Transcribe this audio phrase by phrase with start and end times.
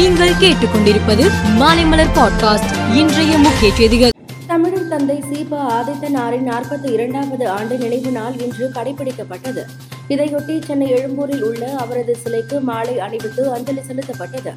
[0.00, 2.94] நீங்கள் கேட்டுக்கொண்டிருப்பது மாலைமலர் பாட்காஸ்ட்.
[2.94, 4.10] இன்றைய முக்கிய செய்திகள்.
[4.46, 9.62] தமிழர் தந்தை சீபா ஆதித்தனாரின் நாற்பத்தி இரண்டாவது ஆண்டு நினைவு நாள் இன்று கடைபிடிக்கப்பட்டது.
[10.08, 14.52] இதையொட்டி சென்னை எழும்பூரில் உள்ள அவரது சிலைக்கு மாலை அணிவித்து அஞ்சலி செலுத்தப்பட்டது.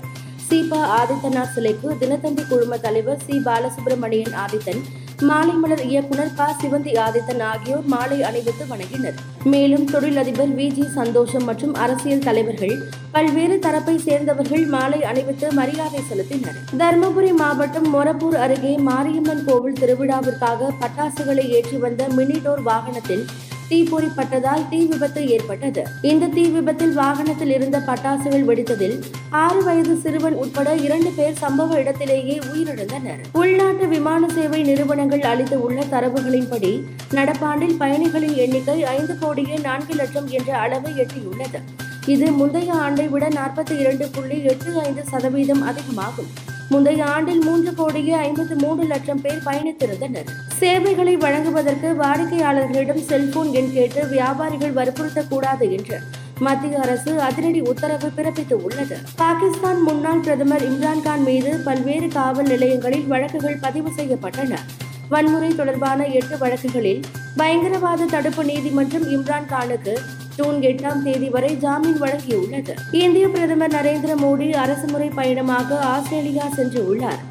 [0.50, 3.41] சீபா ஆதித்தனார் சிலைக்கு தினத்தந்தி குழும தலைவர் சி.
[3.46, 4.84] பாலசுப்ரமணியன் ஆதித்தன்
[5.30, 6.48] மாலை மலர் இயக்குனர் ப.
[6.62, 9.18] சிவந்தி ஆதித்தன் ஆகியோர் மாலை அணிவித்து வணங்கினர்.
[9.44, 10.68] மேலும் தொழிலதிபர் வி.
[10.73, 10.86] ஜி.
[10.96, 12.76] சந்தோஷம் மற்றும் அரசியல் தலைவர்கள்
[13.12, 16.59] பல்வேறு தரப்பை சேர்ந்தவர்கள் மாலை அணிவித்து மரியாதை செலுத்தினர்.
[16.78, 23.26] தருமபுரி மாவட்டம் மொரப்பூர் அருகே மாரியம்மன் கோவில் திருவிழாவிற்காக பட்டாசுகளை ஏற்றி வந்த மினிடோர் வாகனத்தில்
[23.73, 25.84] தீப்பொறிப்பட்டதால் தீ விபத்து ஏற்பட்டது.
[26.02, 28.98] இந்த தீ விபத்தில் வாகனத்தில் இருந்த பட்டாசுகள் வெடித்ததில்
[29.30, 33.22] ஆறு வயது சிறுவன் உட்பட இரண்டு பேர் சம்பவ இடத்திலேயே உயிரிழந்தனர்.
[33.34, 36.73] உள்நாட்டு விமான சேவை நிறுவனங்கள் அளித்து உள்ள தரவுகளின்படி
[37.12, 41.62] நடப்பாண்டில் பயணிகளின் எண்ணிக்கை ஐந்து கோடியே நான்கு லட்சம் என்ற அளவை எட்டியுள்ளது.
[42.05, 46.31] இது முந்தைய ஆண்டை விட நாற்பத்தி இரண்டு புள்ளி எட்டு ஐந்து சதவீதம் அதிகமாகும்.
[46.70, 50.30] முந்தைய ஆண்டில் மூன்று கோடியே ஐம்பத்தி மூன்று லட்சம் பேர் பயணித்திருந்தனர்.
[50.58, 56.00] சேவைகளை வழங்குவதற்கு வாடிக்கையாளர்களிடம் செல்போன் எண் கேட்டு வியாபாரிகள் வற்புறுத்தக்கூடாது என்று
[56.39, 58.97] மத்திய அரசு அதிரடி உத்தரவு பிறப்பித்து உள்ளது.
[59.16, 64.58] பாகிஸ்தான் முன்னாள் பிரதமர் இம்ரான்கான் மீது பல்வேறு காவல் நிலையங்களில் வழக்குகள் பதிவு செய்யப்பட்டன.
[65.09, 67.02] வன்முறை தொடர்பான எட்டு வழக்குகளில்
[67.38, 69.97] பயங்கரவாத தடுப்பு நீதிமன்றம் இம்ரான்கானுக்கு
[70.38, 72.73] ஜூன் எட்டாம் தேதி வரை ஜாமீன் வழங்கியுள்ளது.
[72.92, 77.22] இந்திய பிரதமர் நரேந்திர மோடி அரசுமுறை பயணமாக ஆஸ்திரேலியா சென்று உள்ளார்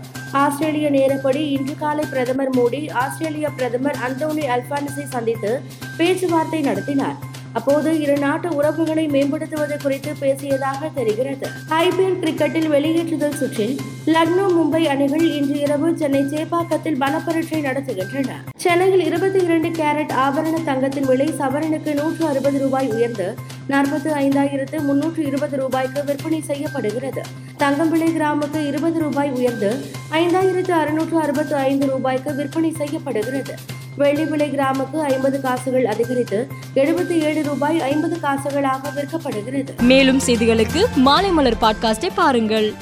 [0.42, 5.52] ஆஸ்திரேலிய நேரப்படி இன்று காலை பிரதமர் மோடி ஆஸ்திரேலிய பிரதமர் அந்தோனி அல்பானிஸை சந்தித்து
[5.96, 7.18] பேச்சுவார்த்தை நடத்தினார்.
[7.52, 11.46] அப்போது இரு நாட்டு உறவுகளை மேம்படுத்துவது குறித்து பேசியதாக தெரிகிறது.
[11.68, 13.74] ஐபிஎல் கிரிக்கெட்டில் வெளியேற்றுதல் சுற்றில்
[14.06, 18.30] லக்னோ மும்பை அணிகள் இன்று இரவு சென்னை சேப்பாக்கத்தில் பலப்பரீட்சை நடத்துகின்றன.
[18.56, 23.34] சென்னையில் இருபத்தி இரண்டு கேரட் ஆபரண தங்கத்தின் விலை சவரனுக்கு நூற்று அறுபது ரூபாய் உயர்ந்து
[23.68, 27.22] நாற்பத்தி ஐந்தாயிரத்து முன்னூற்று இருபது ரூபாய்க்கு விற்பனை செய்யப்படுகிறது.
[27.56, 29.70] தங்கம் விலை கிராமுக்கு இருபது ரூபாய் உயர்ந்து
[30.10, 33.54] ஐந்தாயிரத்து அறுநூற்று அறுபத்து ஐந்து ரூபாய்க்கு விற்பனை செய்யப்படுகிறது.
[33.96, 39.80] வெள்ளி விலை கிராமுக்கு ஐம்பது காசுகள் அதிகரித்து எழுபத்தி ஏழு ரூபாய் ஐம்பது காசுகளாக விற்கப்படுகிறது.
[39.80, 42.74] மேலும் செய்திகளுக்கு மாலைமலர் பாட்காஸ்டை பாருங்கள்.